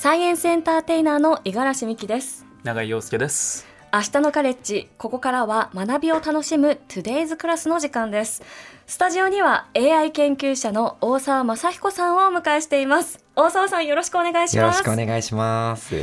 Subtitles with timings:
[0.00, 2.46] サイエンスエンターテイナーの五十嵐美希です。
[2.64, 3.66] 永井陽介です。
[3.92, 8.42] 明日のカレッジここからは学びを楽しむ Today's クラスの時間です。
[8.86, 13.22] スタジオには AI 研究者の大沢正彦さんをお迎えしています。
[13.36, 14.56] 大沢さんよろしくお願いします。
[14.56, 15.94] よろしくお願いします。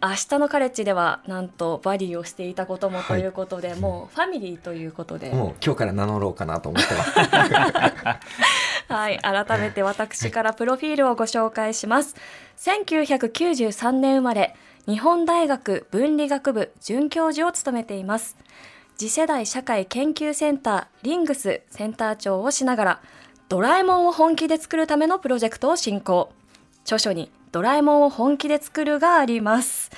[0.00, 5.30] 明日のカレッジではなんとバディをしていたこともということで、はい、もうファミリーということで。
[5.30, 7.10] もう今日から名乗ろうかなと思ってます
[8.90, 12.16] はい 改めて私からプロフィールをご紹介します。
[12.58, 18.36] 1993年生まれ日本大学文理学部准教授を務めています。
[18.96, 23.00] 次世代社会研究センターリングスセンター長をしながら
[23.48, 26.32] ドラえもんを本気で作るためのプロジェクトを進行。
[26.84, 29.90] 著書にドラえもんを本気で作るがあります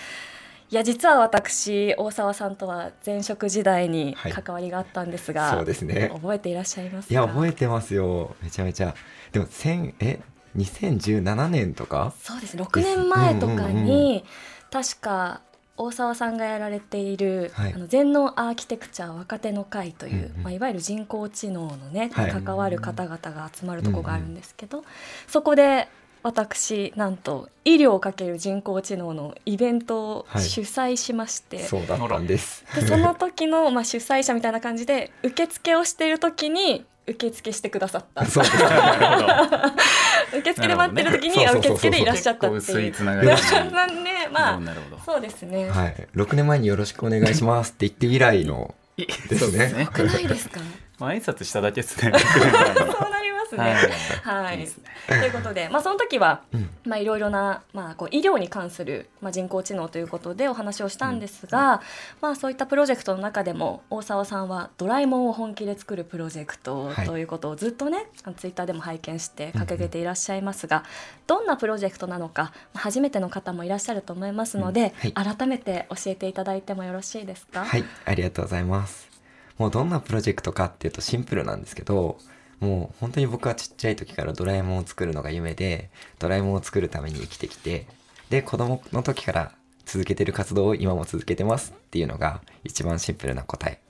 [0.73, 6.11] いや実は私大沢さんとは前職時代に関わりがあったんですが、はい、そうですね。
[6.15, 8.35] 覚えていらっしゃいますいや覚えてますよ。
[8.43, 8.95] めちゃめちゃ。
[9.33, 10.21] でも千え
[10.57, 12.15] 2017年とか？
[12.19, 14.25] そうです6年前とかに、
[14.71, 15.43] 確か
[15.77, 24.91] 大沢さんがやられている、はい、あの全農アーキテクチャ若手の会という、うんうん、まあ、いわゆる人工知能のね、はい、関わる方々が集まるとこがあるんですけど、うんうん、
[25.29, 25.89] そこで
[26.23, 38.25] 私なんと医療をかける人工知能のイベントを主催しまして、はい、そうだったんですでその時の、まあ、主催者みたいな感じで受付をしている時に受付してくださった。
[38.27, 38.45] そう
[40.39, 42.59] 受付で待ってる時に受付でいらっしゃったっていう。
[42.59, 43.29] 薄いつながり。
[43.73, 44.61] なんでまあ
[45.05, 45.69] そうですね。
[45.69, 46.09] はい。
[46.13, 49.89] 六年前によろしくお願いしますって言って以来の ですね。
[49.93, 50.61] くないですか？
[51.01, 52.13] 挨拶しただけですね。
[52.13, 53.95] そうなりますね。
[54.23, 54.69] はい。
[55.09, 56.43] ということで、まあその時は、
[56.85, 61.83] まあいろいろなまあこう医療に関するまあ人工知能ということでお話をしたんですが、
[62.21, 70.85] まあそういったプロジェクトの中でも大沢さんはドラえもんを本気で作るプロジェクトということをずっとね、ツイッターでも拝見して掲げていらっしゃいますが、
[71.27, 77.65] どんなプロジェクトなのか初めての方もいらっしゃると思いますので、改めて教えていただいてもよろしいですか？
[77.65, 79.11] はい、ありがとうございます。
[79.59, 82.19] もうどんなプロジェクトかっていうとシンプルなんですけど、
[82.63, 85.91] もう本当に僕はちっちゃい時からドラえもんを作るのが夢で、
[86.21, 87.87] ドラえもんを作るために生きてきて、
[88.31, 89.53] で、子供の時から
[89.85, 93.81] 続けてる活動を今も続けてますっていうのが一番シンプルな答え。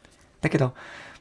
[0.41, 0.72] だけど、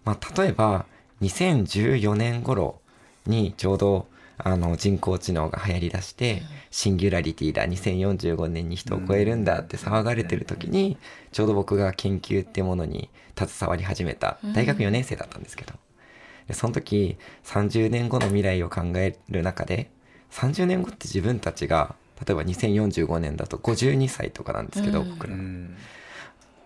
[0.05, 0.85] まあ、例えば
[1.21, 2.79] 2014年頃
[3.27, 4.07] にちょうど
[4.37, 10.95] あの人工知能が流行りだして、シンギュラリティだ2045年に人を超えるんだって騒がれてる時に
[11.33, 15.73] ちょうど僕が研究ってものに携わり始めた大学4年生だったんですけど、
[16.51, 19.89] でその時30年後の未来を考える中で
[20.31, 21.95] 30年後って自分たちが
[22.25, 25.35] 例えば2045年だと52歳とかなんですけど、僕ら。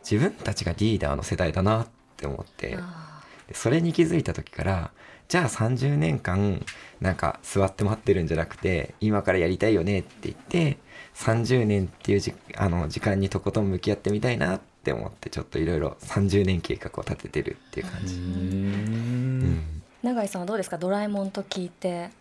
[0.03, 1.87] 自分たちがリーダーの世代だなっ
[2.17, 2.77] て思って
[3.53, 4.91] それに気づいた時から
[5.27, 6.63] じゃあ30年間
[7.01, 10.77] なんか座って待ってるんじゃなくて今からやりたいよねって言って
[11.15, 18.15] 30年っていうじあの時間にとことん向き合ってみたいなって思ってちょっといろいろ30年計画を立ててるっていう感じ。
[18.15, 19.74] うん
[20.05, 20.77] 永井さんはどうですか？
[20.77, 22.11] ドラえもんと聞いて。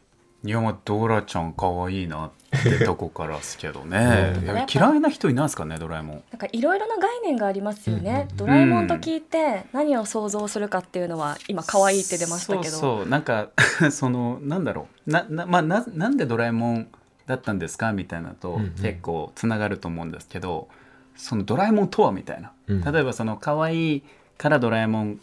[0.43, 2.31] いやまあドラちゃん可愛いなっ
[2.63, 4.35] てとこからですけどね。
[4.73, 6.23] 嫌いな人いないですかねドラえもん。
[6.33, 12.77] なんかいろいろな概念がありますよね、ドラえもんと聞いて何を想像するかっていうのは今可愛いって出ましたけど。
[12.77, 13.49] そうなんか
[13.91, 15.11] そのなんだろう。
[15.11, 16.89] なな,、まあ、ななんでドラえもん
[17.27, 20.69] だったんですかみたいなと結構つながると思うんですけど、
[21.17, 22.53] そのドラえもんとはみたいな、
[22.93, 24.03] 例えばその可愛い
[24.37, 25.21] からドラえもん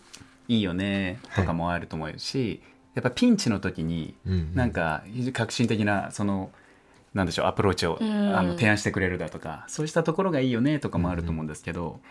[0.52, 2.62] いいよねとかもあると思うし、
[2.94, 4.16] やっぱピンチの時に
[4.54, 6.52] なんか革新的なその
[7.14, 8.04] なんでしょうアプローチを、あ
[8.42, 12.02] の提案してくれるだとかそうしたところがいいよねとかもあると思うんですけど、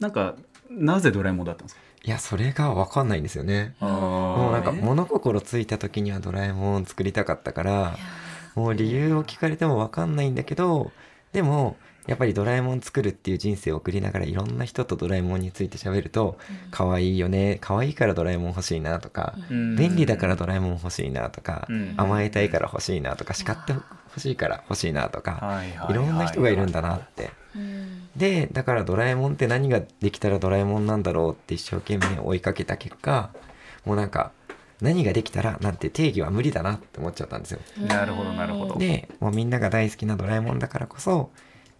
[0.00, 0.36] なんか
[0.70, 1.82] なぜドラえもんだったんですか？
[2.04, 3.74] いやそれが分かんないんですよね。
[3.80, 7.96] もうなんか物心ついた時にはドラえもん作りたかったから
[8.54, 10.92] もう理由を聞かれても分かんないんだけど
[11.32, 11.76] でも
[12.06, 16.36] やっぱりドラえもん作るっていう人生を送りながらいろんな人とドラえもんについて喋ると
[16.70, 27.30] 可愛いよね可愛いからドラえもん欲しいなとか便利だからドラえもん欲しいなとか甘えたいから欲しいなとか叱って欲しいから欲しいなとかいろんな人がいるんだなって。
[28.16, 33.30] でだからドラえもんって何ができたらドラえもんなんだろうって一生懸命追いかけた結果
[33.84, 34.32] もうなんか
[34.80, 37.60] 何ができたらなんて定義は無理だなって思っちゃったんですよ。
[37.86, 38.76] なるほどなるほど。
[38.78, 41.30] でもうみんなが大好きなドラえもんだからこそ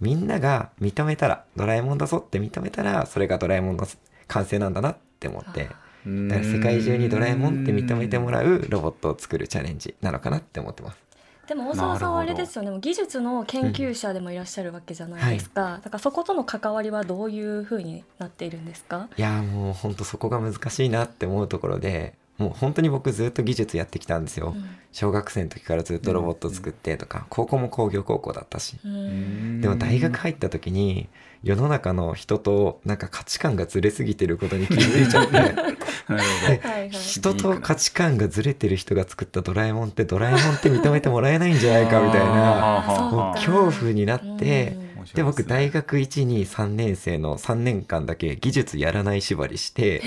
[0.02, 3.86] みんなが認めたら、ドラえもんだぞって認めたら、それがドラえもんの
[4.26, 10.98] 完成なんだなって思って、だから世界中にドラえもんって認めてもらうロボットを作るチャレンジなのかなって思ってます。
[11.46, 12.76] でも大沢さんはあれですよね。
[12.80, 15.72] 技術の研究者でもいらっしゃるわけじゃないですか、うん。
[15.72, 19.08] はい、だからそことの関わりはどういうふうになっているんですか？
[19.16, 24.64] いやもう本当そこが難しいなって思うところでもう本当に僕ずっと技術やってきたんですよ、うん。
[24.92, 29.60] 小学生の時からずっとロボット作ってとか、高校も工業高校だったし、うん。
[29.60, 31.08] でも大学入った時に
[31.42, 35.82] 世の中の人となんか価値観がずれすぎてることに気づいちゃって。
[36.90, 44.76] 人と価値観がずれてる人が作ったドラえもんってドラえもんって認めてもらえないんじゃないかみたいな恐怖になって
[45.14, 50.02] で僕大学123年生の3年間だけ技術やらない縛りして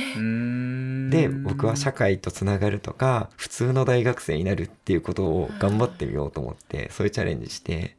[1.15, 7.95] で僕は社会とつながるとか普通の大学生になるっていうことを頑張ってみようと思ってそういうチャレンジして。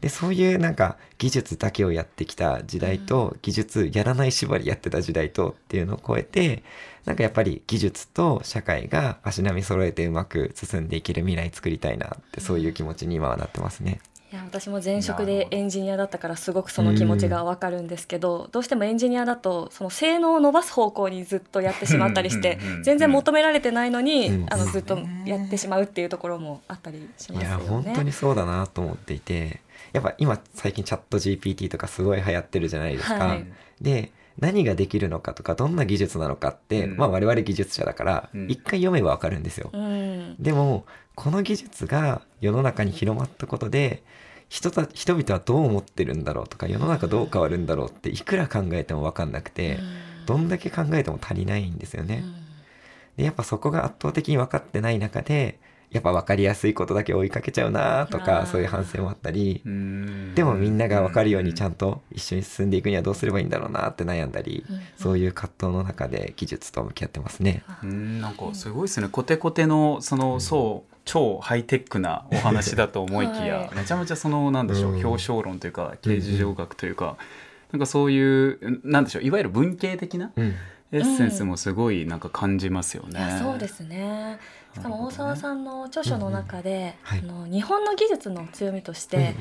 [0.00, 6.62] でそういうなんか技術だけをやってきた時代と技術やらない縛りやってた時代とっていうのを超えて
[7.04, 13.98] なんかやっぱり技術と社会が足並み揃えてうまく進んでいける未来作りたいなってそういう気持ちに今はなってますね。
[14.30, 22.82] いや私も前職でエンジニアだったからすごくその気持ちがわかるんですけど、どうしてもエンジニアだとその性能を伸ばす方向にずっとやってしまったりしてうんうんうんうん。
[22.82, 24.46] 全然求められてないのに、うん。
[24.50, 27.92] あのずっとやってしまうっていうところもあったりしますよいや本ね。
[27.96, 29.60] 当にそうだなと思っていて
[29.94, 33.14] やっぱ今最近チャット GPT とかすごい流行ってるじゃないですか。
[33.14, 33.46] はい。
[33.80, 36.96] で何ができるのかとかどんな技術なのかって、うん。
[36.96, 38.50] まあ我々技術者だからうん。
[38.50, 39.70] 一回読めばわかるんですよ。
[39.72, 40.36] うん。
[40.38, 44.02] でもこの技術が世の中に広まったことで
[44.48, 49.78] 人た人々はどう思ってるんだろうとか世の中どう変わるんだろうっていくら考えても分かんなくて、
[50.26, 52.24] どんだけ考えても足りないんですよね。
[53.16, 55.58] でやっぱそこが圧倒的に分かってない中で
[55.90, 59.62] やっぱ分かりやすいことだけ追いかけちゃうなとかそういう反省もあったり。
[60.34, 64.80] でもみんなが分かるようにちゃんとと一緒に進んでいくにはどうすればいいんだろうなって悩んだりうん。
[64.96, 67.62] そういう葛藤の中で技術と向き合ってますね。
[67.82, 68.20] うん。
[68.20, 69.08] なんかすごいですね。
[69.08, 73.70] コテコテのそのそう超ハイテックなお話だと思いきや、はい。
[73.76, 75.06] めちゃめちゃそのなんでしょう、うん。
[75.06, 77.16] 表彰論というか形事情学というか、
[77.72, 80.54] なんかそういうなんでしょういわゆる文系的なうん。
[80.90, 83.38] エッセンスもすごいなんか感じますよね。
[83.42, 84.38] そうですね
[84.78, 87.18] しかも大沢さんの著書の中で、はい。
[87.20, 89.34] あの日本の技術の強みとして、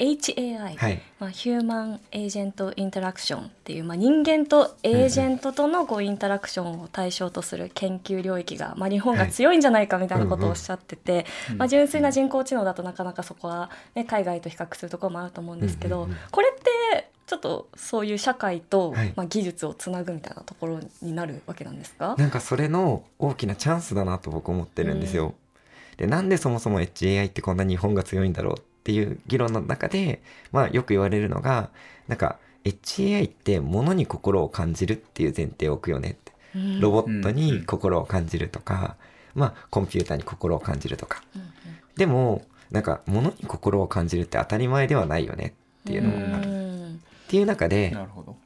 [0.00, 16.99] HAI、はいまあ、ヒューマン・エージェント・インタラクションっていう、まあ、人間とエージェントとのこうインタラクションを対象とする研究領域が、まあ、日本が強いんじゃないかみたいなことをおっしゃってて、うんまあ、純粋な人工知能だとなかなかそこは、ね、海外と比較するところもあると思うんですけど、これって
[17.30, 19.12] ちょっとそういう社会と、はい。
[19.14, 22.16] まあ、技術をつなぐみたいなところになるわけなんですか？
[22.18, 25.34] なんかそれの大きなチャンスだなと僕思ってるんですよ。
[25.96, 31.70] でなんでそもそも HAI ってこんな日本が強いんだろうっていう議論の中で、まあ、よく言われるのが
[32.08, 36.32] なんか HAI って物に心を感じるっていう前提を置くよねって。
[36.56, 36.80] うん。
[36.80, 38.96] ロボットに心を感じるとか、
[39.36, 41.22] まあコンピューターに心を感じるとか。
[41.36, 41.48] うんうん。
[41.94, 46.49] でもなんか物に心を感じるって当たり前ではないよねっていうのもある。
[47.30, 48.36] うんっていう中でなるほど。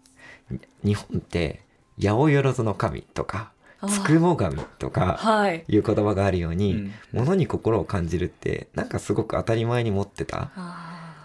[0.84, 1.62] 日本って
[1.98, 3.52] 八百万の神とか
[3.88, 5.64] つくも神とかはい。
[5.68, 6.92] いう言葉があるように、うん。
[7.12, 10.50] 物に心を感じるってなんかすごく当たり前に持ってた。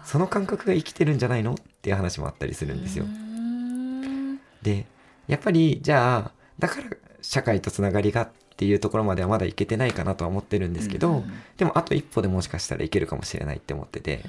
[0.04, 3.04] その感覚が生きてるんじゃないのっていう話もあったりするんですよ。
[3.04, 3.08] う。
[3.08, 4.36] ん。
[4.62, 4.86] で
[5.28, 6.84] やっぱりじゃあだから
[7.22, 11.32] 社会とつながりがっていうところまではまだいけてないかなとは思ってるんですけど、うん。
[11.56, 14.24] でもあと一歩でもしかしたらいけるかもしれないって思ってて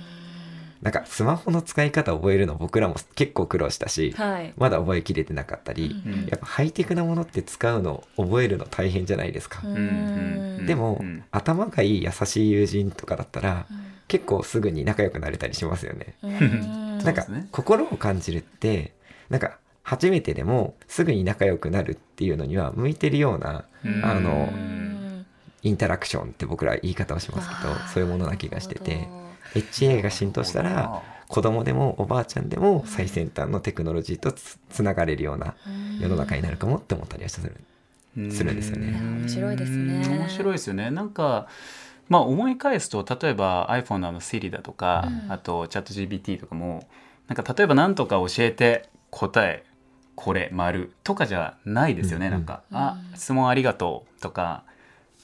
[0.82, 4.54] なんかスマホの使い方を覚えるの僕らも結構苦労したし、はい。
[4.58, 9.62] まだ覚えきれてなかったり、うんやっぱハイテクなものって使うの覚えるの大変じゃないですか。
[10.66, 13.78] でも、うん頭がいい優しい友人とかだったらうん。
[14.08, 16.16] 結構すぐに仲良くなれたりしますよね。
[16.24, 16.98] うん。
[17.06, 18.94] なんか心を感じるって
[19.30, 24.04] なんか初めてでもすぐに仲良くなるっていうのには向いてるようなうん。
[24.04, 25.26] あのうん。
[25.64, 28.96] インタラクションって僕ら言い方をしますけどそういうものな気がしてて。
[28.96, 29.22] なるほど
[29.54, 35.56] HA が浸透したら子供でもおばあちゃんでも最先端のテクノロジーとつつながれるような
[36.00, 37.56] 世の中になるかもって思ったりはする。
[38.32, 39.00] するんですよね。
[39.02, 40.06] う面白いですね。
[40.08, 40.92] 面白いですよね。
[40.92, 41.48] なんか
[42.10, 45.32] まあ思い返すと例えば iPhone のあの Siri だとか、うん。
[45.32, 46.88] あと ChatGPT とかも
[47.28, 49.64] なんか例えば何とか教えて答え
[50.16, 52.32] これ丸とかじゃないですよね、うん。
[52.34, 52.78] なんか、うん。
[52.78, 54.64] あ質問ありがとうとか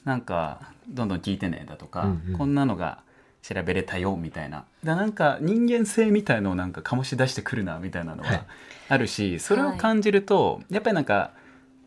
[0.04, 2.38] なんかどんどん聞いてねだとか、うんうん。
[2.38, 3.02] こんなのが
[3.42, 4.64] 調べれたよみたいな。
[4.84, 8.44] だなんか人間性みたいのをなんか醸し出してくるなみたいなのは
[8.88, 11.32] あるし、それを感じると、やっぱりなんか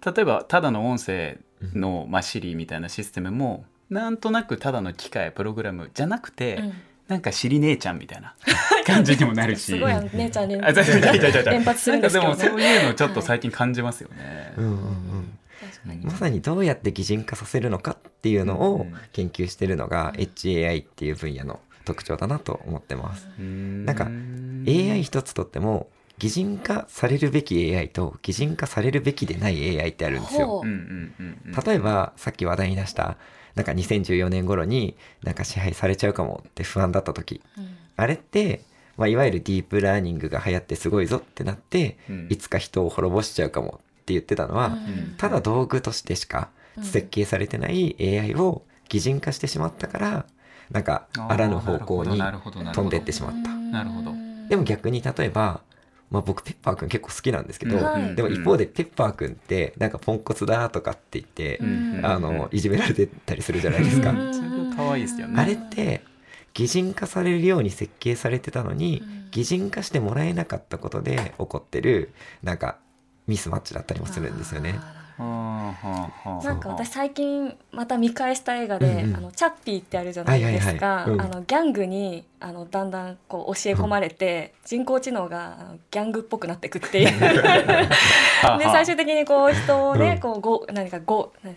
[0.06, 1.40] 例えばただの音声
[1.74, 6.74] の、まあ、Siri みたいなシステムもなんとなくただの機械プログラムじゃなくて、うん。
[7.08, 8.34] なんかシリ姉ちゃんみたいな
[8.88, 9.74] 感じにもなるし。
[9.74, 11.60] すごいあの姉ちゃん連発するんですけどね。
[11.92, 14.54] なんかでもそういうのちょっと最近感じますよね。
[14.56, 14.82] うんうんうん。
[14.82, 15.41] 確かに
[16.04, 23.28] まさにどうやって擬人化させるのかっていうのをうん研究してるのが HAI っていう分野の特徴だなと思ってます。
[23.38, 24.06] ななんか
[24.68, 25.88] AI 一つとっても
[26.18, 30.64] 擬人化されるべき AI と擬人化されるべきでない AI ってあるんですよ。
[31.66, 33.18] 例えばさっき話題に出した
[33.56, 37.42] なんか2014年頃になんか支配されちゃうかもって不安だった時。
[37.58, 37.76] うん。
[37.98, 38.62] あれって、
[38.98, 42.28] まあ、いわゆるディープラーニングが流行ってすごいぞってなって、うん。
[42.30, 43.82] いつか人を滅ぼしちゃうかも
[44.20, 45.16] って言ってたのは、うん。
[45.18, 46.50] ただ道具としてしか
[46.82, 50.26] 設計されてない AI を擬人化してしまったから
[50.72, 52.84] なんかあらぬ方向になるほどなるほど。
[52.84, 53.50] 飛んでってしまった。
[53.50, 54.14] なるほど。
[54.50, 55.62] でも逆に例えば、
[56.10, 57.84] まあ、僕ペッパーくん結構好きなんですけど、うん。
[57.84, 62.02] はいでも一方でペッパーくんってなんかポンコツだとかって言って、うん。
[62.04, 64.12] あのいじめられてたりするじゃないですか。
[64.98, 66.04] いですよねあれって
[66.54, 69.22] 擬人化されるように設計されてたのに、うん。
[69.32, 72.14] 擬人化してもらえなかったことで起こってる
[72.44, 72.78] なんか
[73.28, 74.80] ミスマッチだったりもするんですよね。
[75.20, 79.16] なんか私最近また見返した映画で、うんうん。
[79.18, 87.20] あのチャッピーってあるじゃないですか、あのギャングにあのだんだんこう教え込まれて、人工知能がギャングっぽくなっていくっていう。
[87.20, 90.20] で最終的にこう人をね、うん。
[90.22, 91.56] こうご何かご何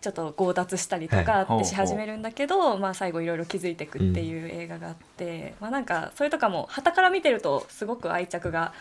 [0.00, 1.56] ちょっと強奪したりとかはい。
[1.56, 8.72] ってし始めるんだけど、まあ、最後いろいろ気づいていくっていう映画があって、まあ、なんかそれとかも傍から見てるとすごく愛着が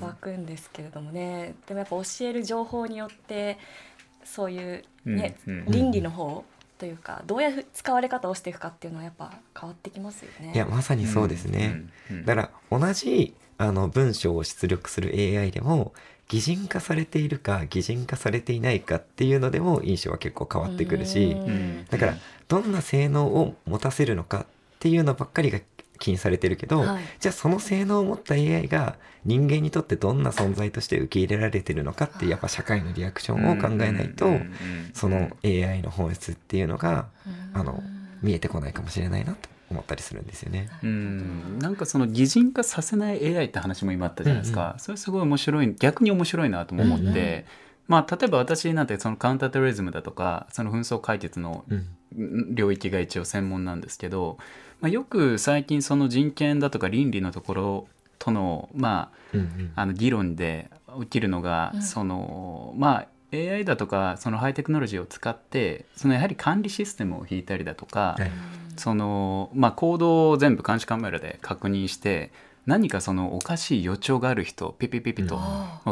[0.00, 1.54] 湧くんですけれどもね。
[1.66, 3.58] でもやっぱ教える情報によって
[4.24, 5.64] そういう、ねうんうん。
[5.66, 6.44] 倫理の方
[6.78, 10.52] というかどういう使われ方をしていくかっていうのはやっぱ変わってきますよね。
[10.54, 11.82] いやまさにそうですね。
[12.26, 15.94] だから同じあの文章を出力する AI でも
[16.28, 21.36] 擬人化されているか擬人化されていないかっていうのでも印象は結構変わってくるし
[21.90, 22.14] だから
[22.48, 24.46] どんな性能を持たせるのかっ
[24.78, 25.60] ていうのばっかりが
[25.98, 27.04] 気にされてるけど、はい。
[27.20, 34.26] じゃあその性能を持った AI が人間にとってどんな存在として受け入れられてるのかってやっぱ社会のリアクションを考えないと
[34.92, 37.60] その AI の本質っていうのがうん。
[37.60, 37.82] あの
[38.22, 40.68] 見えてこないかもしれないなと思ったりするんですよね。
[40.82, 41.58] うん。
[41.58, 47.44] なんかその擬人化させない AI って話も今あったじゃないですか、うんそれすごい面白い逆に面白いなとも思って、うんうん。
[47.88, 51.86] まあ例えば私なんてそのカウンターテロリズムだとかその紛争解決のうん。
[52.54, 54.38] 領域が一応専門なんですけど、
[54.80, 57.88] まあ、よく最近その人権だとか倫理のところ
[58.20, 59.72] との,、まうんうん。
[59.74, 61.82] あ、あの議論で起きるのが、うん。
[61.82, 68.30] そのまあ AI だとかそのハイテクノロジーを使ってそのやはり管理システムを引いたりだとか、はい
[68.76, 72.32] そのまあ、行動を全部監視カメラで確認して
[72.66, 75.36] 何かそのおかしい予兆がある人をピピピピと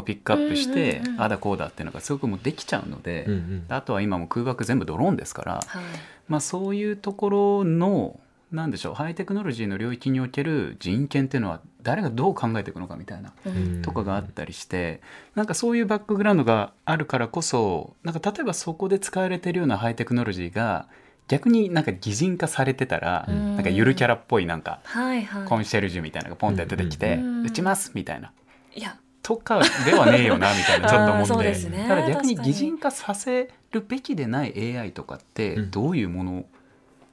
[0.04, 3.64] ピックアップして、うんうんうんああだこうだっていうのがすごくもうできちゃうので、うんうん。
[3.68, 5.82] あとは今も空爆全部ドローンですから、はい。
[6.28, 8.18] まあ、そういうところの
[8.50, 13.82] なんでしょうハイテクノロジーの領域における人権っていうのは誰がどう考えていくのかみたいなうん。
[13.82, 15.00] とかがあったりして
[15.34, 20.86] なんかそういうバックグラウンドがあるからこそなんか例えばそこで使われてるようなハイテクノロジーが
[21.28, 23.56] 逆になんか擬人化されてたら、うん。
[23.56, 25.48] なんかゆるキャラっぽいなんかはいはい。
[25.48, 28.32] コンシェルジュみたいなのがポンって出てきてうん「打ちます」みたいな。
[28.74, 28.98] いや。
[29.22, 31.84] とかではねえよなみたいなちょっと思うって ですね。
[31.86, 35.70] ただ逆に擬人化させるべきでない AI とかってうん。
[35.70, 36.44] どういうもの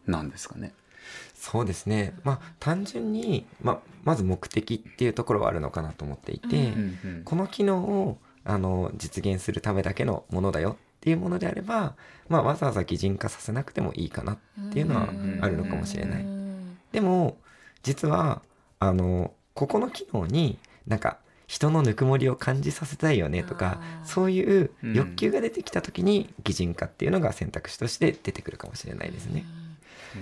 [0.07, 0.73] なんですかね、
[1.35, 2.13] そうですね。
[2.23, 7.23] まあ単純に、まあ、まず目的っていうところはあるのかなと思っていて、うんうんうん。
[7.23, 11.95] この機能をあの実現するためだけのものだよっていうものであれば、
[12.27, 14.37] まあ、わざわざ擬人化させなくてもいいかなっ
[14.71, 15.09] ていうのは
[15.41, 16.23] あるのかもしれない。
[16.23, 16.77] うん。
[16.91, 17.37] でも
[17.83, 18.41] 実は
[18.79, 24.93] あのここの機能になんか人のぬくもりを感じさせたいよねとかそういううん。
[24.93, 29.45] 欲求が出てきた時に擬人化っていうのが選択肢として出てくるかもしれないですね。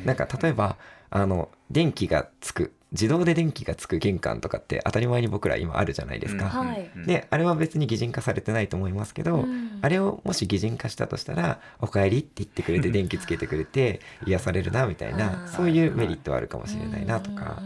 [0.05, 0.77] なんか例えば
[1.09, 6.45] あの電気がつく自動で電気がつく玄関とかって当たり前に僕ら今あるじゃないですか。
[6.45, 6.89] はい。
[6.95, 7.05] うん。
[7.05, 9.79] であれは別に擬人化されてないと思いますけど、うん。
[9.81, 15.47] あれをもし擬人化したとしたら「おかえり」って言ってくれて電気つけてくれて 癒されるなみたいあなー。
[15.49, 17.61] そういうメリットはあるかもしれないなとか。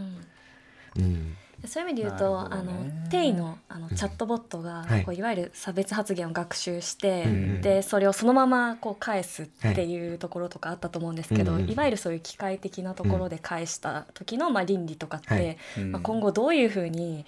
[0.96, 2.62] うんそういう意味で言うと、ね。
[2.62, 5.04] のテイのあのチャットボットが、はい。
[5.04, 15.58] こういわゆる差別発言を学習して、うんうんでそれをそのままこう返すっていうところとかあったと思うんですけど、うんうんいわゆるそういう機械的なところで返した時の、まあ、倫理とかって、はい。
[15.78, 15.92] うん。
[15.92, 17.24] まあ、今後どういうふうに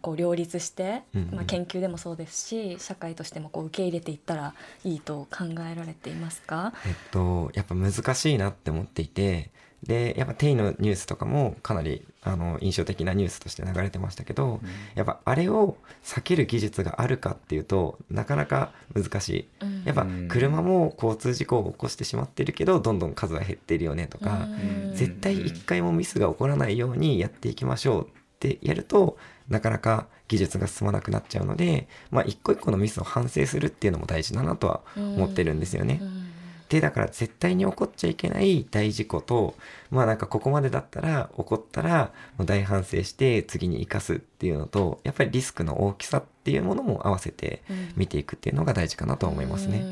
[0.00, 1.34] こう両立して、うんうん。
[1.34, 6.72] まあ、研究でもそうですし社会としてもこう受け入れていったらいいと考えられていますか？
[6.86, 9.50] えっとやっぱ難しいなって思っていて
[9.86, 14.60] でやっぱテイのニュースとかもかなりあの印象的なニュースとして流れてましたけど
[14.94, 19.48] やっぱあれを避ける技術があるかっていうとなかなか難しい。
[19.60, 19.84] うん。
[19.84, 20.28] やっぱうん。
[20.28, 24.48] 車も交通事故を起こしてしまってるけどどんどん数は減ってるよねとか、
[24.88, 24.94] うん。
[24.94, 35.98] 絶対一回もミスが起こらないようにやっていきましょうってやるとなかなか技術が進まなくなっちゃうので、まあ、一個一個のミスを反省するっていうのも大事だなとは思ってるんですよね。
[36.00, 36.23] うん
[36.68, 39.54] でだから絶対に起こっちゃいけない大事故と
[39.90, 47.62] まあなんかここまでだったら起こったらもう大反省して次に生かすっていうのとやっぱりリスクの大きさっていうものも合わせて
[47.96, 49.84] 見ていくっていうのが大事かなと思いますね。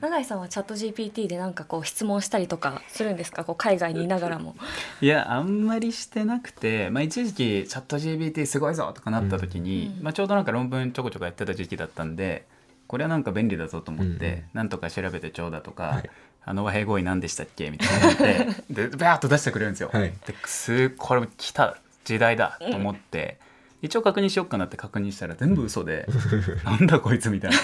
[0.00, 3.42] 永井さんはチャット GPT でなんかこう質問したりとかするんですか？
[3.44, 4.54] こう海外にいながらも。
[5.00, 7.36] いやあんまりしてなくて、まあ、一時期
[7.68, 10.04] チャット GPT すごいぞとかなった時に、うん。
[10.04, 12.44] まあ、ちょうどなんか論文ちょこちょこやってた時期だったんで
[12.94, 16.10] これはなんか便利だぞと思って、うんなんとか調べてちょうだとか、はい。
[16.44, 17.68] あの和平合意何でしたっけ？
[17.72, 19.90] みたいなのってで バーッと出してくれるんですよ。
[19.92, 20.12] はい。
[20.24, 23.38] ですこれ来た時代だと思って。
[23.82, 26.06] 一応確認しようかなって確認したら全部嘘で
[26.64, 27.56] なんだこいつみたいな。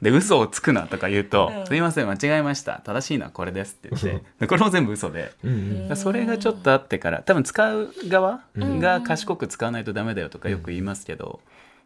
[0.00, 1.66] で嘘をつくなとか言うと、うん。
[1.66, 2.80] すいません間違えました。
[2.86, 5.30] 正しいのはこれですって言ってでこれも全部嘘で。
[5.44, 5.96] うんうん。
[5.98, 8.80] それがちょっとあってから多分使う側うん。
[8.80, 11.40] が賢く使わないとダメだよとかよく言いますけど、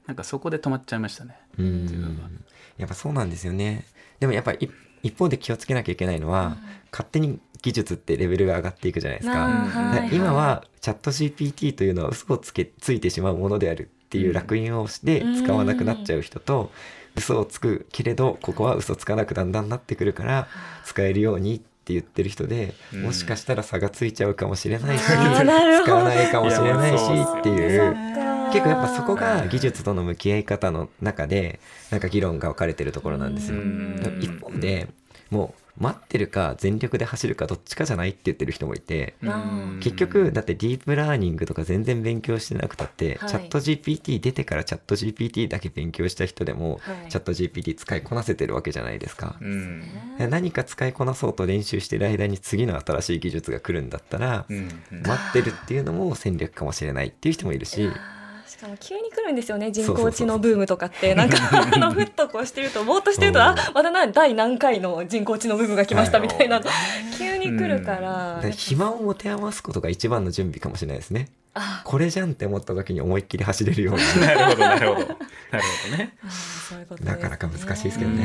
[0.09, 1.38] なんかそこで止まっちゃいましたね。
[1.59, 1.83] うん。
[1.83, 2.31] 自分は
[2.79, 3.85] やっぱそうなんですよね。
[4.21, 4.71] でもやっぱり
[5.03, 6.57] 一方で気をつけなきゃいけないのは、
[6.91, 9.45] 勝手に技術ってレベルが上がっていくじゃないですか。
[9.45, 15.45] あーだから今はチャット GPT というのは嘘をつけついてしまうものであるっていう烙印をしてうん。
[15.45, 16.73] 使わなくなっちゃう人と、
[17.15, 20.49] 嘘をつくけれどここは嘘つかなくだんだんなってくるから
[20.85, 23.03] 使えるようにって言ってる人で、うん。
[23.03, 28.38] もしかしたら差がついちゃうかもしれないし使わないかもしれないしいやそうっていう。
[28.49, 33.59] か結構やっぱそこが技術との向き合い方の中でなんか議論が分かれてるところなんですよ。
[34.21, 34.88] 一方で
[35.31, 49.37] もう待ってるか全力で走るかどっちかじゃないって言ってる人もいてうん結局だってディープラーニングとか全然勉強してなくたって、はいチャット GPT 出てからチャット GPT だけ勉強した人でも、はいチャット GPT 使いこなせてるわけじゃないですか。
[49.40, 49.85] うん
[50.31, 57.88] 何か使いこなそうと練習してる間に次の新しい技術が来るんだったら、うんうん待ってるっていうのも戦略かもしれないっていう人もいるし。
[58.59, 61.15] かも急に来るんですよね人工知能ブームとかって。
[61.17, 61.37] なんか
[61.73, 66.61] あのふっとこうしてるとぼーっとしてるとあまたな第何回の人工知能ブームが来ましたみたいな、
[67.17, 68.00] 急に来るから、
[68.37, 71.29] だから暇を持て余すことが一番の準備かもしれないですね。
[71.59, 74.00] あこれじゃんって思った時に思いっきり走れるように。
[74.25, 75.00] なるほどなるほど。
[75.00, 76.17] なるほどね。
[76.77, 77.11] ういうね。
[77.11, 78.25] なかなか難しいですけどね。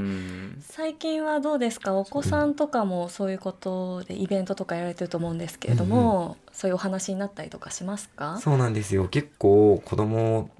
[0.00, 0.62] ん。
[0.68, 1.94] 最近はどうですか？
[1.94, 8.38] お子さんとかもそういうことでイベントとかやられてると思うんですけれども、そういうお話になったりとかしますか？
[8.42, 9.08] そうなんですよ。
[9.08, 10.50] 結構子供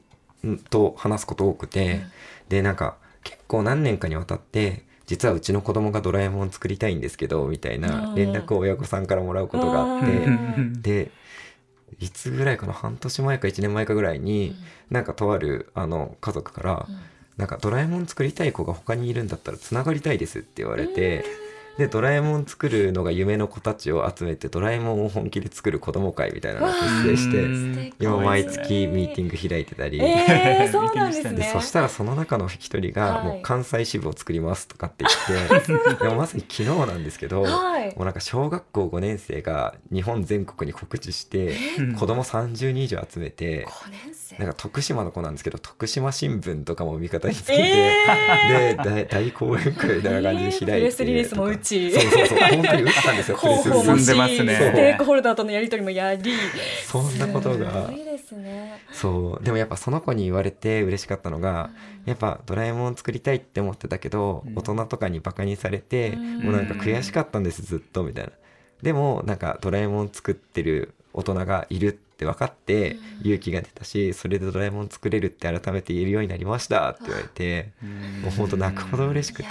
[0.71, 2.01] と話すこと多くて、
[2.49, 10.83] で、なんか結構何年かにわたって、実はうちの子供がドラえもん作りたいんですけど、みたいな連絡を親御さんからもらうことがあって、うん。
[10.83, 11.11] で、
[12.01, 12.73] いつぐらいかな？
[12.73, 14.57] 半年前か1年前かぐらいに、
[14.91, 16.87] なんかとあるあの家族から、
[17.37, 21.25] なんかドラえもん作りたい子が他にいるんだったらつながりたいですって言われて、
[21.79, 31.37] でドラえもん作るのが夢の子たちを集めてドラえもんを本気で作る子供会みたいなのを結成して今毎月ミーティング開いてたり、えー、そうなんですでね。
[31.37, 33.25] でそしたらその中の一人がはい。
[33.27, 37.87] もう関西支部を作りますとかって言って、 でもまさに昨日なんですけど、はい。
[37.89, 41.55] もうなんか小学校5年生が日本全国に告知して
[41.99, 43.67] 子供30人以上集めて。
[43.67, 44.39] 5年生？
[44.39, 47.63] なんか徳島の子なんですけど徳島新聞とかも味方につけて、
[48.51, 51.25] えで大大講演会みたいな感じで開いて、
[51.67, 51.93] ち。
[51.93, 52.39] そうそうそう。
[52.39, 54.55] 本当に打ったんですよ進んでますね。
[54.55, 56.33] ステークホルダーとのやり取りもやり。
[56.85, 57.87] そんなことが。
[57.87, 58.81] すごいですね。
[58.93, 59.45] そう。
[59.45, 61.71] でもやっぱその子に言われて嬉しかったのが、
[62.05, 64.59] やっぱドラえもん作りたいって思ってたけど、うん。
[64.59, 66.39] 大人とかにバカにされて、うん。
[66.45, 68.31] もうなんか悔しかったんですずっとみたいな。
[68.83, 72.99] でもなんかドラえもん作ってる大人がいるって分かってうん。
[73.23, 77.71] 勇気が出たしそれでドラえもん作れるって改めて言えるようになりましたって言われて
[78.23, 79.49] もうほんと泣くほど嬉しくて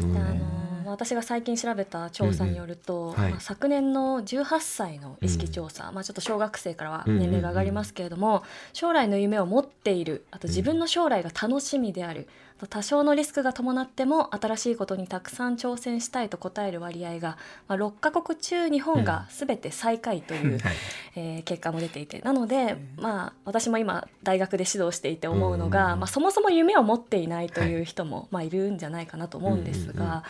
[0.00, 3.30] 嗯.私が最近調べた調査によると、んはい。
[3.30, 20.74] まあ、昨年の18歳の意識調査、まあ、ちょっと小学生からは年齢が上がりますけれども、将来の夢を持っているあと自分の将来が楽しみである、あと多少のリスクが伴っても新しいことにたくさん挑戦したいと答える割合が、まあ、6カ国中日本が全て最下位という、 はい。
[21.16, 30.22] えー結果も出ていてなので、まあ、私も今大学で指導していて思うのが、うんまあ、そもそも夢を持っていないという人も、まあ、いるんじゃないかなと思うんですが、うんうんうん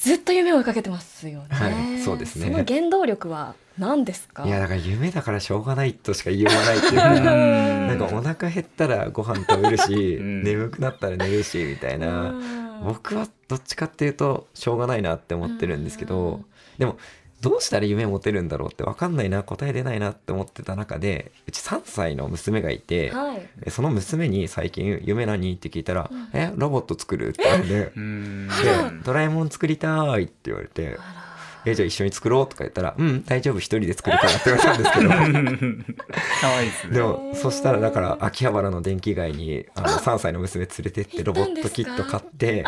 [0.00, 1.46] ずっと夢を追いかけてますよね。
[1.50, 2.46] はいそうですね。
[2.46, 4.46] その原動力は何ですか？
[4.46, 6.96] いやだから夢だからしょうがないとしか言いようがないっていう。
[6.96, 7.86] かうん。
[7.86, 10.42] なんかお腹減ったらご飯食べるし、うん。
[10.42, 12.84] 眠くなったら寝るしみたいな、うん。
[12.84, 16.44] 僕はどっちかっていうとしょうがないなって思ってるんですけど、うん。
[16.78, 16.96] でも
[17.40, 26.28] どうしたら夢持てるんだろうって分かんないな答え出ないなって思ってた中でうち3歳の娘がいて、はい、その娘に最近「夢何?」って聞いたら「うん。
[26.32, 28.48] えロボット作る?」って言われてうん。
[28.48, 28.54] で
[29.04, 31.30] 「ドラえもん作りたい」って言われてあ
[31.64, 35.08] えじゃあ一緒に作ろうとか言ったらうん大丈夫一人で作るからって言われたんですけど。
[36.40, 36.94] 可愛いですね。
[36.94, 42.64] でもそしたらだから秋葉原の電気街にあの3歳の娘連れてってロボットキット買って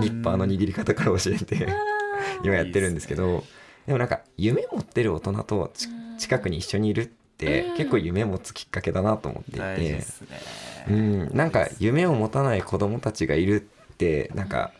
[0.00, 1.68] ニッパーの握り方から教えて
[2.44, 3.44] 今やってるんですけど
[3.86, 10.28] でもなんか夢持ってる大人とち近くに一緒にいるって結構夢持つきっかけだなと思ってい大事でてすね。
[10.88, 14.72] うんなんか夢を持たない子供たちがいるってなんか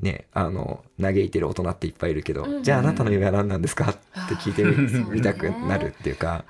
[0.00, 2.62] ねあの嘆いてる大人っていっぱいいるけど、うん。
[2.62, 4.64] じゃああなたの夢は何なんですかって聞いて
[5.10, 6.44] みたくなるっていうか。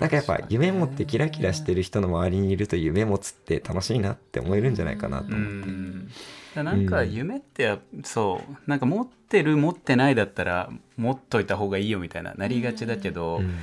[0.00, 5.68] なんかやっぱ夢持ってキラキラしてる人の周りにいると夢持つって楽しいなって思えるんじゃないかなとう思って。
[6.62, 8.70] んなんか夢ってやそう。
[8.70, 13.54] なんか持ってる持ってないだったら持っといた方がいいよみたいななりがちだけど、うん。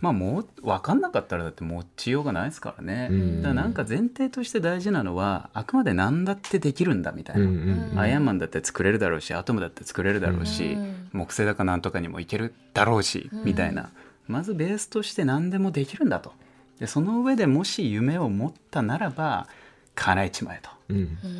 [0.00, 3.36] まあもう分かんなかったらだって持ちようがないですからね、うん。
[3.42, 13.44] だからなんか前提として大事なのはあくまで何だってできるんだみたいな、うんうんアイアンマンだって作れるだろうしアトムだって作れるだろうし、うん木星だかなんとかにもいけるだろうし、うん。
[13.44, 13.90] みたいな。
[14.26, 16.32] まずベースとして何でもできるんだと。
[16.80, 19.46] でその上でもし夢を持ったならば
[19.94, 20.76] 叶えちまえと、うん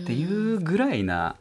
[0.02, 1.36] っていうぐらいな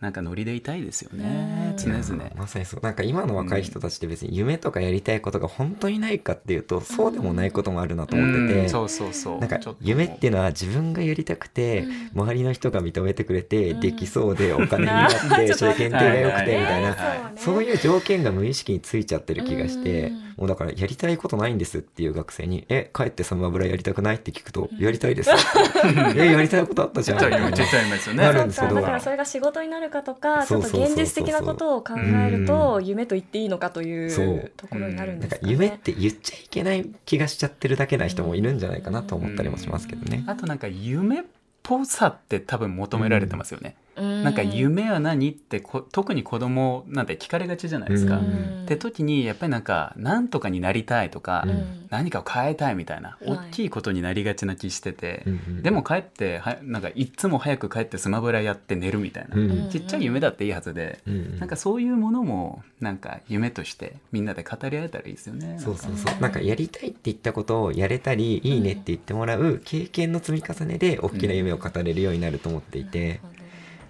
[0.00, 2.30] なんかノリでいたいですよね、うん常々。
[2.36, 2.80] まさにそう。
[2.80, 8.68] なんか今の若い人たちって別に夢とかやりたいことが本当にないかっていうとそうでもないこともあるなと思ってて、うん。
[8.68, 9.38] そうそうそう。
[9.38, 11.84] なんか夢っていうのは自分がやりたくて
[12.14, 17.32] 周りの人が認めてくれてできそうでお金になってそれ検定が良くてみたいな。
[17.36, 20.30] そういう条件が無意識についちゃってる気がしてうん。
[20.40, 25.30] もうだからやりたいことないんですっていう学生に「え帰ってサム油やりたくない?」って聞くと「やりたいです」
[26.16, 28.76] えやりたいことあったじゃん」なるんですけど。
[28.76, 34.26] だからそれが仕事になるかとかちょっと現実的なことを考えると夢と言っていいのかといそう。
[34.36, 35.40] うところになるんですかね。
[35.42, 40.24] か夢って言っちゃいけない気がしちゃってるだけな人もいるんじゃないかなと思ったりもしますけどね。
[40.26, 41.22] あとなんか夢っ
[41.62, 48.62] ぽさって多分求められてますよね、うんなんか夢は何ってこ特に子供なんて聞かれがちじゃないですか、うん。
[48.64, 51.86] って時にやっぱりなんか何とかになりたいとか、うん。
[51.90, 53.48] 何かを変えたいみたいなはい。
[53.48, 59.70] 大きいことになりがちな気してて、うんうんでも帰ってはなんかいっつも早く帰ってスマブラやって寝るみたいな、うん。
[59.70, 65.56] ちっちゃい夢だっていいはずで、うんなんかそういうものもなんか夢としてみんなで語り合えたらいいですよね。
[65.58, 66.20] そうそうそう。
[66.20, 66.40] なんか。
[66.40, 73.20] やりたいって言ったことをやれたりいいねって言ってもらう経験の積み重ねで大きな夢を語れるようになると思っていて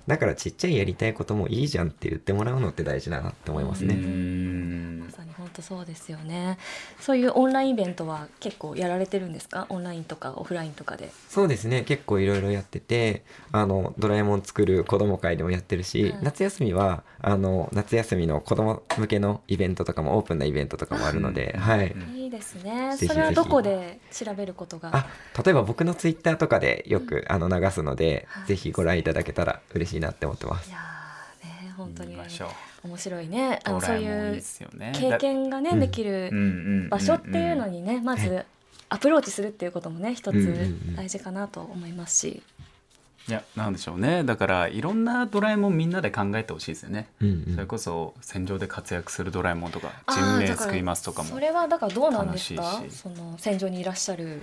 [0.06, 3.94] だからちっちゃいやりたいこともいいじゃんって言ってもらうのって大事だなって思いますうね。
[3.94, 6.58] んまさに本当そうですよね。
[7.00, 9.66] そういうオンラインイベントは結構やられてるんですか？
[9.68, 11.10] オンラインとかオフラインとかで。
[11.28, 22.96] そうですね結構いろいろやっててあのドラえもん作る子供会でもやってるし、うん夏休みはあの夏休みの子供向けのイベントとかもオープンなイベントとかもあるので、うんはい、うんいいですね。
[22.96, 24.90] それはどこで調べることが？
[24.92, 25.06] あ
[25.44, 30.72] 例えば僕のツイッターとかでよくあの流すので、はいぜひご覧いただけたら嬉しいなって思ってますい。
[30.72, 32.16] やーね本当に
[32.84, 33.60] 面白いね。
[33.64, 34.42] あのドそういう
[34.94, 38.44] 経験がねうんできる場所っていうのにねまず
[38.88, 42.42] アプローチするっていうこともね一つ大事かなと思いますし。
[43.28, 44.24] いやなんでしょうね。
[44.24, 47.54] だからいろんなドラえもんみんなで考えてほしいですよね、うんうん。
[47.54, 52.82] それこそ戦場で活躍するドラえもんとか人命救いますとかもそれはだからどうなんですか？
[52.88, 54.42] その戦場にいらっしゃる。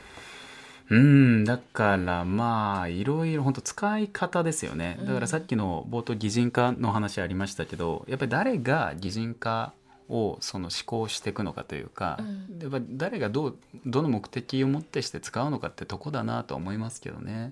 [0.90, 4.98] うんだからまあいろいろ本当使い方ですよね。
[5.02, 9.74] だからさっきの冒頭擬人化の話ありましたけどやっぱり誰が擬人化
[10.08, 12.60] をその思考していくのかというか、うん。
[12.62, 17.52] やっぱ誰がどうどの目的をもってして使うのかってとこだなとは思いますけどね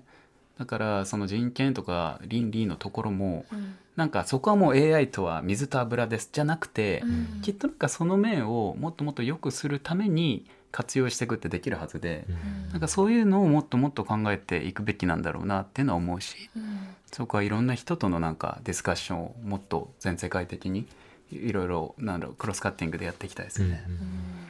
[0.58, 3.76] だからその人権とか倫理のところもうん。
[3.96, 7.40] なんかそこはもう AI とは水と油ですじゃなくて、うん。
[7.40, 12.26] きっとなんかその面をもっともっと良くするために活用していくってできるはずで、
[12.72, 16.88] なんかそういうのをもっともっと考えていくべきなんだろうなっていうのは思うしうん。
[17.10, 20.86] そこはいろんな人とのなんかディスカッションをもっと全世界的に
[21.32, 23.82] いろいろなんだろうクロスカッティングでやっていきたいですよね。
[23.88, 24.45] うん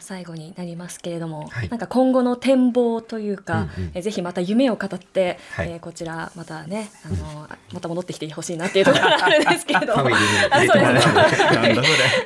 [0.00, 1.68] 最後になりますけれども、はい。
[1.68, 3.90] なんか今後の展望というか、うんうん。
[3.94, 5.70] えぜひまた夢を語って、はい。
[5.72, 10.48] えーこちらまたねあのまた戻ってきてほしいなっていうところが あるんですけれどそうです。
[10.50, 10.82] なんだそれ。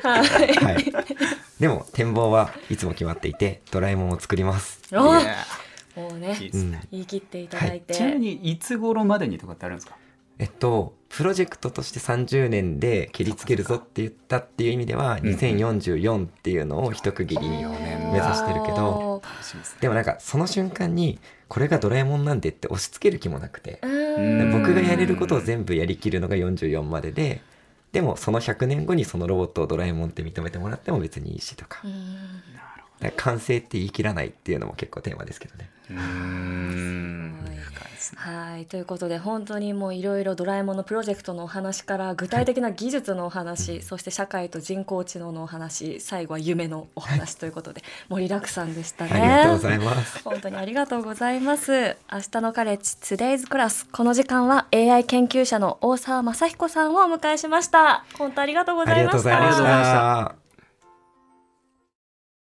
[0.02, 0.74] はい。
[0.74, 0.84] はい。
[1.60, 4.80] でも展望はいつも決まっていて、ドラえもんを作ります。
[4.92, 5.36] おいや
[5.96, 6.82] もうねいいですね。
[6.92, 9.96] 言い切っていただいて、ちなみにいつ頃までにとかってあるんですか？
[10.38, 19.22] えっと、プロジェクトとして30年で切りつけるぞって言ったっていう意味では、うん2044っていうのを一区切りに目指してるけど、
[19.80, 21.18] でもなんかその瞬間に、
[21.48, 24.52] これがドラえもんなんでって押し付ける気もなくて、うん。
[24.52, 27.40] 僕がやれることを全部やりきるのが44までで、
[27.92, 31.80] でもその100年後にそのロボットをドラえもんって認めてもらっても別にいいしとか
[33.16, 35.70] 完成って言い切らないっていうのも結構テーマですけどね。
[35.90, 36.66] うん
[38.14, 49.10] はいということで本当にもういろいろドラえもんのプロジェクトのお話から具体的な技術のお話、はい、そして社会と人工知能のお話最後は夢のお話ということで盛りだくさんでしたね。
[49.12, 51.96] ありがとうございます本当にありがとうございます。
[52.12, 58.04] 明日のカレッジ Today's クラスこの時間は AI 研究者の大沢雅彦さんをお迎えしました。
[58.18, 59.36] 本当ありがとうございました。
[59.36, 60.45] ありがとうございました。